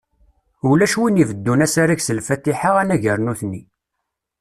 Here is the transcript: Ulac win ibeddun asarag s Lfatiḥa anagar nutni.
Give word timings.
Ulac 0.69 0.93
win 1.01 1.19
ibeddun 1.23 1.63
asarag 1.65 1.99
s 2.03 2.09
Lfatiḥa 2.17 2.71
anagar 2.81 3.19
nutni. 3.25 3.61